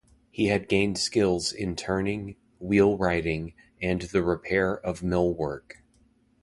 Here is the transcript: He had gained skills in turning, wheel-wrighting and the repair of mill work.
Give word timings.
He 0.31 0.47
had 0.47 0.67
gained 0.67 0.97
skills 0.97 1.53
in 1.53 1.75
turning, 1.75 2.35
wheel-wrighting 2.57 3.53
and 3.79 4.01
the 4.01 4.23
repair 4.23 4.79
of 4.83 5.03
mill 5.03 5.31
work. 5.31 5.83